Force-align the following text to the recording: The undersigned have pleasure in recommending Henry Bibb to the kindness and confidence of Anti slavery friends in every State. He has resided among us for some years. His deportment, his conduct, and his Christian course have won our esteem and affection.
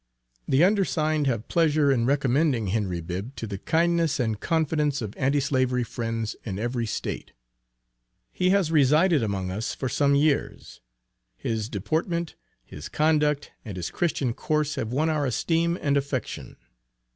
The 0.47 0.63
undersigned 0.63 1.27
have 1.27 1.47
pleasure 1.47 1.91
in 1.91 2.07
recommending 2.07 2.69
Henry 2.69 3.01
Bibb 3.01 3.35
to 3.35 3.45
the 3.45 3.59
kindness 3.59 4.19
and 4.19 4.39
confidence 4.39 4.99
of 4.99 5.13
Anti 5.15 5.39
slavery 5.41 5.83
friends 5.83 6.35
in 6.43 6.57
every 6.57 6.87
State. 6.87 7.33
He 8.33 8.49
has 8.49 8.71
resided 8.71 9.21
among 9.21 9.51
us 9.51 9.75
for 9.75 9.87
some 9.89 10.15
years. 10.15 10.81
His 11.37 11.69
deportment, 11.69 12.33
his 12.65 12.89
conduct, 12.89 13.51
and 13.63 13.77
his 13.77 13.91
Christian 13.91 14.33
course 14.33 14.73
have 14.73 14.91
won 14.91 15.07
our 15.07 15.27
esteem 15.27 15.77
and 15.79 15.95
affection. 15.95 16.57